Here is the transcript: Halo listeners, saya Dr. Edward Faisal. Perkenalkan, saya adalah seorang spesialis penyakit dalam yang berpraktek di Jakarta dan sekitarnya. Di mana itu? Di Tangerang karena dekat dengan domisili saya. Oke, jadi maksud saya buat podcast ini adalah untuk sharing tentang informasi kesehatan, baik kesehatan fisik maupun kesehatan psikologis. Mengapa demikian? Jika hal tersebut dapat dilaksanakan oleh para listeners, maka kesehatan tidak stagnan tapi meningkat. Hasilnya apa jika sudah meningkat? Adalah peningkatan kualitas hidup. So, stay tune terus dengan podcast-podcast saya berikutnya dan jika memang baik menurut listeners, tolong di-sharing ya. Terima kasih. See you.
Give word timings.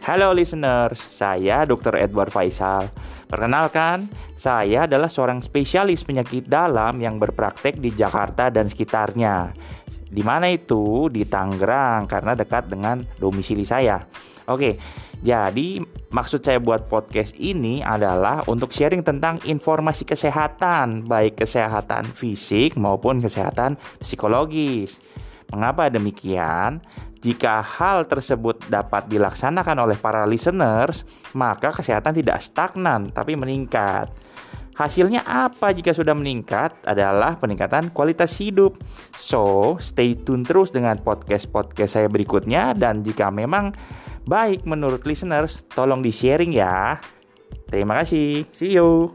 Halo 0.00 0.32
listeners, 0.32 0.96
saya 1.12 1.68
Dr. 1.68 1.92
Edward 2.00 2.32
Faisal. 2.32 2.88
Perkenalkan, 3.28 4.08
saya 4.32 4.88
adalah 4.88 5.12
seorang 5.12 5.44
spesialis 5.44 6.08
penyakit 6.08 6.48
dalam 6.48 7.04
yang 7.04 7.20
berpraktek 7.20 7.76
di 7.76 7.92
Jakarta 7.92 8.48
dan 8.48 8.64
sekitarnya. 8.64 9.52
Di 10.08 10.24
mana 10.24 10.48
itu? 10.48 11.12
Di 11.12 11.28
Tangerang 11.28 12.08
karena 12.08 12.32
dekat 12.32 12.72
dengan 12.72 13.04
domisili 13.20 13.68
saya. 13.68 14.00
Oke, 14.48 14.80
jadi 15.20 15.84
maksud 16.08 16.40
saya 16.48 16.56
buat 16.56 16.88
podcast 16.88 17.36
ini 17.36 17.84
adalah 17.84 18.40
untuk 18.48 18.72
sharing 18.72 19.04
tentang 19.04 19.36
informasi 19.44 20.08
kesehatan, 20.08 21.04
baik 21.04 21.44
kesehatan 21.44 22.08
fisik 22.16 22.72
maupun 22.80 23.20
kesehatan 23.20 23.76
psikologis. 24.00 24.96
Mengapa 25.52 25.92
demikian? 25.92 26.80
Jika 27.20 27.60
hal 27.60 28.08
tersebut 28.08 28.64
dapat 28.72 29.04
dilaksanakan 29.12 29.84
oleh 29.84 30.00
para 30.00 30.24
listeners, 30.24 31.04
maka 31.36 31.68
kesehatan 31.68 32.16
tidak 32.16 32.40
stagnan 32.40 33.12
tapi 33.12 33.36
meningkat. 33.36 34.08
Hasilnya 34.72 35.28
apa 35.28 35.76
jika 35.76 35.92
sudah 35.92 36.16
meningkat? 36.16 36.72
Adalah 36.88 37.36
peningkatan 37.36 37.92
kualitas 37.92 38.32
hidup. 38.40 38.80
So, 39.12 39.76
stay 39.76 40.16
tune 40.16 40.48
terus 40.48 40.72
dengan 40.72 40.96
podcast-podcast 40.96 42.00
saya 42.00 42.08
berikutnya 42.08 42.72
dan 42.72 43.04
jika 43.04 43.28
memang 43.28 43.76
baik 44.24 44.64
menurut 44.64 45.04
listeners, 45.04 45.68
tolong 45.76 46.00
di-sharing 46.00 46.56
ya. 46.56 46.96
Terima 47.68 48.00
kasih. 48.00 48.48
See 48.56 48.72
you. 48.72 49.12